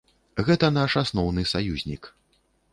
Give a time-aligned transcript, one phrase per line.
[0.47, 2.13] Гэта наш асноўны саюзнік.